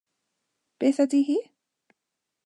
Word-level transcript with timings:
Beth 0.83 1.01
ydy 1.03 1.19
hi? 1.27 1.37